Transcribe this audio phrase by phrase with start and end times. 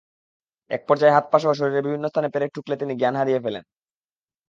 [0.71, 3.63] একপর্যায়ে হাত-পাসহ শরীরের বিভিন্ন স্থানে পেরেক ঠুকলে তিনি জ্ঞান হারিয়ে ফেলেন।